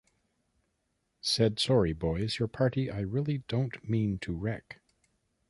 [1.21, 4.81] Said sorry boys, your party I really don't mean to wreck.